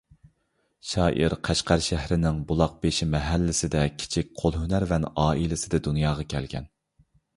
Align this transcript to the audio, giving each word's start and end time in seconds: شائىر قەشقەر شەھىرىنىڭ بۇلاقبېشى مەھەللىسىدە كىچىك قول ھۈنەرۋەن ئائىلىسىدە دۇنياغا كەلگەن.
شائىر 0.91 1.35
قەشقەر 1.49 1.83
شەھىرىنىڭ 1.87 2.39
بۇلاقبېشى 2.51 3.09
مەھەللىسىدە 3.11 3.83
كىچىك 4.01 4.33
قول 4.41 4.59
ھۈنەرۋەن 4.63 5.07
ئائىلىسىدە 5.27 5.83
دۇنياغا 5.91 6.27
كەلگەن. 6.35 6.67